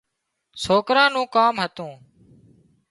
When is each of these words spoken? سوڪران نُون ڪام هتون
سوڪران 0.63 1.09
نُون 1.13 1.25
ڪام 1.35 1.55
هتون 1.63 1.91